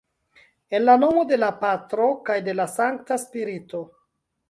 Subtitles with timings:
[0.77, 3.89] En la nomo de la Patro kaj de la Sankta Spirito.